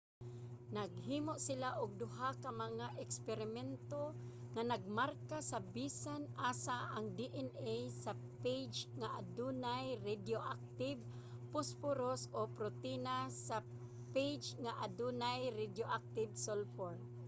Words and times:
naghimo 0.75 1.33
sila 1.47 1.69
og 1.81 1.87
duha 2.01 2.29
ka 2.43 2.49
mga 2.63 2.87
eksperimento 3.03 4.03
nga 4.53 4.63
nagmarka 4.71 5.37
sa 5.49 5.59
bisan 5.75 6.21
asa 6.49 6.77
ang 6.95 7.05
dna 7.19 7.75
sa 8.03 8.11
phage 8.39 8.79
nga 8.99 9.09
adunay 9.19 9.85
radioactive 10.09 10.99
phosphorus 11.51 12.21
o 12.27 12.37
ang 12.43 12.51
protina 12.57 13.17
sa 13.47 13.57
phage 14.13 14.47
nga 14.63 14.73
adunay 14.85 15.39
radioactive 15.61 16.31
sulfur 16.45 16.93